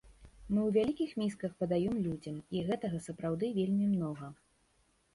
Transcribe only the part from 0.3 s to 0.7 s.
Мы ў